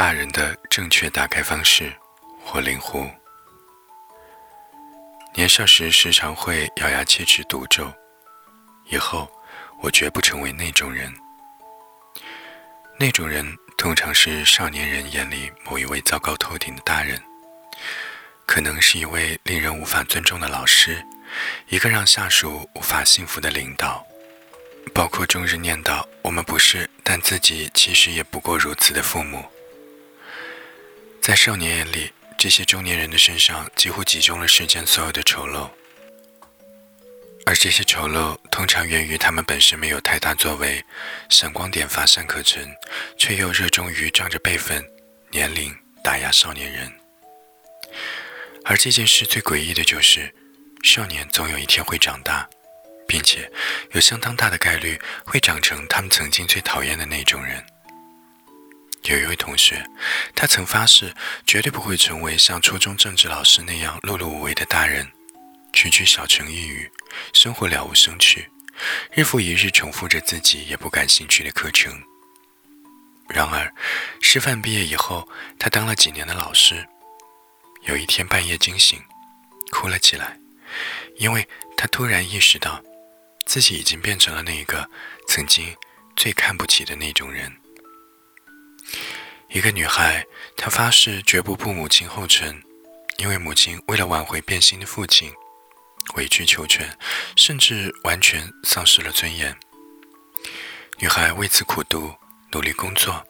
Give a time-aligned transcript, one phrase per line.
[0.00, 1.92] 大人的正确打开方式，
[2.42, 3.06] 或灵狐。
[5.34, 7.92] 年少时时常会咬牙切齿赌咒，
[8.86, 9.30] 以后
[9.82, 11.14] 我绝不成为那种人。
[12.98, 17.22] 那种人通常是少年人眼里某一位糟糕透顶的大人，
[18.46, 21.04] 可能是一位令人无法尊重的老师，
[21.68, 24.02] 一个让下属无法信服的领导。
[24.94, 29.44] 包括终日念叨“我们不是”，但自己其实也不过如此的父母，
[31.30, 35.70] 在少年眼里，这些中年人的身上几乎集中了世间所有的丑陋，
[37.46, 40.84] 而这些丑陋通常源于他们本身没有太大作为，
[41.28, 42.68] 闪光点乏善可陈，
[43.16, 44.84] 却又热衷于仗着辈分、
[45.30, 46.92] 年龄打压少年人。
[48.64, 50.34] 而这件事最诡异的就是，
[50.82, 52.44] 少年总有一天会长大。
[53.06, 53.50] 并且
[53.90, 57.64] 有相当大的概率会长成他们曾经最讨厌的那种人。
[59.04, 59.84] 有一位同学，
[60.34, 61.14] 他曾发誓
[61.46, 65.10] 绝对不会成为像初中政治老师那样碌碌无为的大人，
[65.72, 66.90] 区区小城一语，
[67.32, 68.48] 生活了无生趣，
[69.12, 71.92] 日复一日重复着自己也不感兴趣的课程。
[73.28, 73.72] 然而，
[74.20, 76.86] 师范毕业以后，他当了几年的老师，
[77.82, 79.00] 有一天半夜惊醒，
[79.70, 80.38] 哭了起来，
[81.16, 82.82] 因为他突然意识到。
[83.46, 84.88] 自己已经变成了那个
[85.26, 85.74] 曾经
[86.14, 87.52] 最看不起的那种人。
[89.52, 90.24] 一个女孩，
[90.56, 92.62] 她发誓绝不步母亲后尘，
[93.18, 95.32] 因为母亲为了挽回变心的父亲，
[96.14, 96.96] 委曲求全，
[97.34, 99.58] 甚至完全丧失了尊严。
[100.98, 102.14] 女孩为此苦读，
[102.52, 103.26] 努力工作，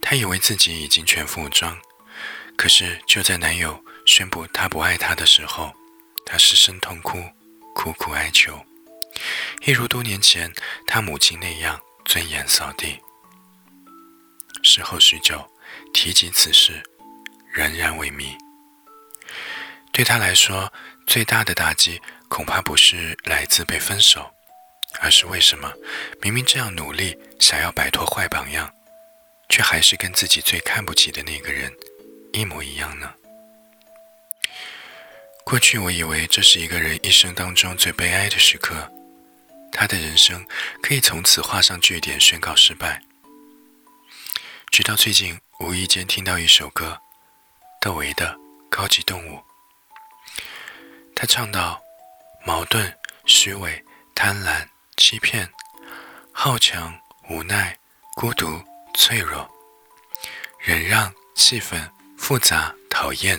[0.00, 1.78] 她以为自己已经全副武装。
[2.56, 5.70] 可是就在男友宣布他不爱她的时候，
[6.24, 7.22] 她失声痛哭，
[7.74, 8.58] 苦苦哀求。
[9.66, 10.50] 一如多年前
[10.86, 12.98] 她母亲那样尊严扫地。
[14.62, 15.44] 事后许久，
[15.92, 16.82] 提及此事，
[17.52, 18.36] 仍然未迷。
[19.92, 20.72] 对他来说，
[21.06, 24.32] 最大的打击恐怕不是来自被分手，
[25.00, 25.72] 而是为什么
[26.20, 28.72] 明明这样努力，想要摆脱坏榜样，
[29.48, 31.72] 却还是跟自己最看不起的那个人
[32.32, 33.12] 一模一样呢？
[35.44, 38.90] 过去我以为这是一个人一生当中最悲哀的时刻。
[39.70, 40.46] 他的人生
[40.82, 43.02] 可以从此画上句点，宣告失败。
[44.72, 46.98] 直到最近无意间听到一首歌，
[47.78, 48.34] 窦唯的
[48.70, 49.36] 《高级动物》。
[51.14, 51.78] 他唱到
[52.46, 53.84] ：“矛盾、虚伪、
[54.14, 54.66] 贪婪、
[54.96, 55.46] 欺骗、
[56.32, 57.78] 好强、无奈、
[58.16, 59.46] 孤独、脆弱、
[60.58, 63.38] 忍让、气愤、复杂、讨厌、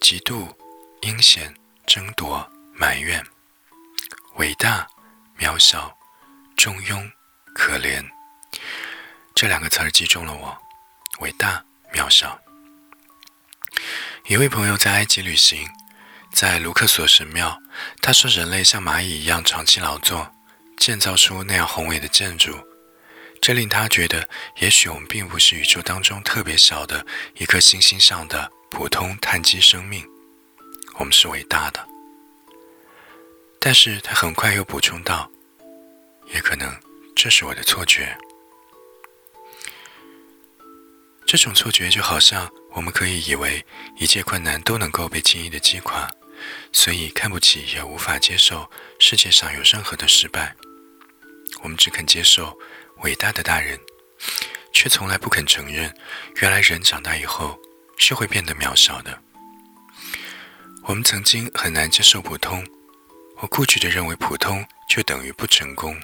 [0.00, 0.54] 嫉妒、
[1.00, 1.54] 阴险、
[1.86, 3.24] 争夺、埋怨、
[4.36, 4.86] 伟大。”
[5.40, 5.96] 渺小、
[6.58, 7.10] 中庸、
[7.54, 8.06] 可怜，
[9.34, 10.56] 这两个词儿击中了我。
[11.20, 12.40] 伟大、渺小。
[14.26, 15.68] 一位朋友在埃及旅行，
[16.32, 17.60] 在卢克索神庙，
[18.00, 20.32] 他说人类像蚂蚁一样长期劳作，
[20.76, 22.56] 建造出那样宏伟的建筑，
[23.40, 27.04] 这令他觉得，也许我们并不是宇宙当中特别小的
[27.36, 30.06] 一颗星星上的普通碳基生命，
[30.98, 31.86] 我们是伟大的。
[33.58, 35.30] 但是他很快又补充道
[36.32, 36.74] ：“也可能
[37.14, 38.16] 这是我的错觉。
[41.30, 43.64] 这种错觉就好像我们可以以为
[43.96, 46.10] 一切困难都能够被轻易的击垮，
[46.72, 48.68] 所以看不起也无法接受
[48.98, 50.52] 世界上有任何的失败。
[51.62, 52.58] 我们只肯接受
[53.02, 53.78] 伟大的大人，
[54.72, 55.96] 却从来不肯承认，
[56.40, 57.56] 原来人长大以后
[57.96, 59.16] 是会变得渺小的。
[60.82, 62.66] 我们曾经很难接受普通。”
[63.38, 65.96] 我固执地认为，普通就等于不成功。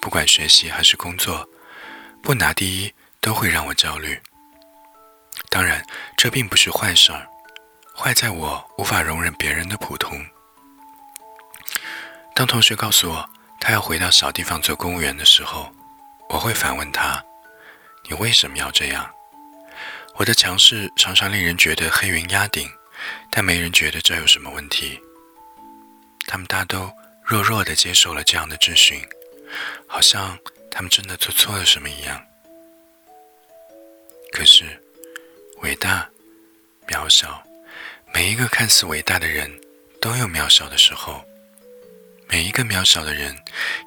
[0.00, 1.46] 不管学习还是工作，
[2.22, 2.90] 不拿第一
[3.20, 4.18] 都会让我焦虑。
[5.50, 5.84] 当然，
[6.16, 7.26] 这并不是坏事儿，
[7.94, 10.24] 坏在我无法容忍别人的普通。
[12.34, 13.28] 当同学告诉我
[13.58, 15.70] 他要回到小地方做公务员的时候，
[16.28, 17.22] 我会反问他
[18.08, 19.10] ：“你为什么要这样？”
[20.14, 22.70] 我的强势常常令人觉得黑云压顶，
[23.30, 25.00] 但没人觉得这有什么问题。
[26.26, 26.92] 他们大都
[27.24, 29.02] 弱弱地接受了这样的质询，
[29.88, 30.38] 好像
[30.70, 32.24] 他们真的做错了什么一样。
[34.32, 34.80] 可是，
[35.62, 36.08] 伟大、
[36.86, 37.42] 渺小，
[38.14, 39.50] 每一个看似伟大的人
[40.00, 41.22] 都有渺小的时候；
[42.26, 43.36] 每一个渺小的人，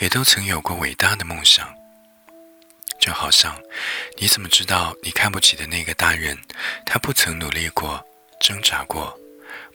[0.00, 1.68] 也都曾有过伟大的梦想。
[2.98, 3.54] 就好像，
[4.16, 6.38] 你怎么知道你看不起的那个大人，
[6.86, 8.02] 他不曾努力过、
[8.40, 9.18] 挣扎过，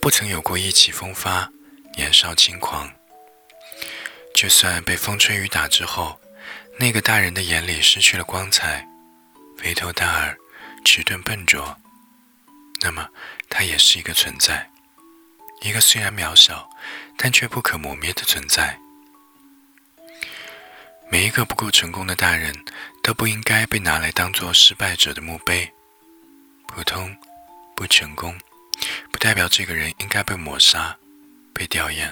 [0.00, 1.50] 不曾有过意气风发？
[1.96, 2.92] 年少轻狂，
[4.32, 6.20] 就算被风吹雨打之后，
[6.78, 8.86] 那个大人的眼里失去了光彩，
[9.56, 10.38] 肥头大耳，
[10.90, 11.78] 迟钝笨拙，
[12.80, 13.06] 那么
[13.50, 14.70] 他也是一个存在，
[15.60, 16.66] 一个虽然渺小，
[17.14, 18.80] 但却不可磨灭的存在。
[21.10, 22.64] 每一个不够成功的大人，
[23.02, 25.70] 都不应该被拿来当做失败者的墓碑。
[26.68, 27.14] 普通、
[27.76, 28.40] 不成功，
[29.12, 30.96] 不代表这个人应该被抹杀、
[31.52, 32.10] 被吊唁。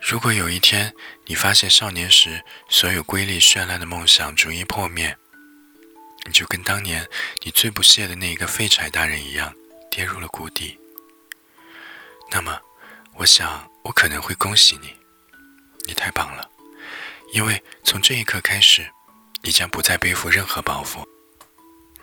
[0.00, 0.94] 如果有一天
[1.24, 5.18] 你发现少年时所有瑰丽绚烂的梦想逐一破灭，
[6.26, 7.08] 你就跟当年
[7.42, 9.54] 你最不屑的那一个废柴大人一样，
[9.90, 10.78] 跌入了谷底。
[12.30, 12.60] 那么，
[13.14, 14.94] 我想我可能会恭喜你，
[15.86, 16.50] 你太棒了。
[17.32, 18.90] 因为从这一刻开始，
[19.42, 21.04] 你将不再背负任何包袱。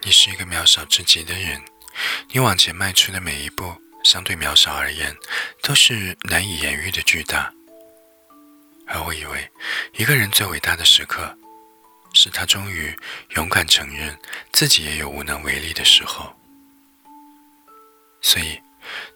[0.02, 1.62] 你是一个渺小至极的人，
[2.30, 5.16] 你往前迈出的每一步，相对渺小而言，
[5.62, 7.54] 都是难以言喻的巨大。
[8.88, 9.50] 而我以为，
[9.94, 11.38] 一个人最伟大的时刻，
[12.13, 12.95] 是他终于
[13.36, 14.18] 勇敢承认
[14.51, 16.33] 自己也有无能为力的时候。
[18.21, 18.62] 所以，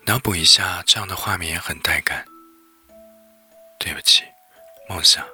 [0.06, 2.26] 脑补一下这样的画面也很带感。
[3.80, 4.24] 对不起，
[4.90, 5.26] 梦想。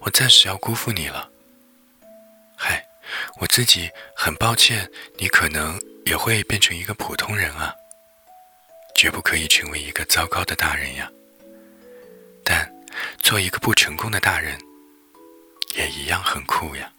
[0.00, 1.30] 我暂时要辜负你了，
[2.56, 2.84] 嗨，
[3.38, 7.72] 我自己很抱歉，你可能也会变成一个普通人啊，
[8.96, 11.08] 绝不可以成为一个糟糕的大人呀。
[12.44, 12.68] 但
[13.18, 14.58] 做一个不成功的大人，
[15.76, 16.90] 也一样很酷呀。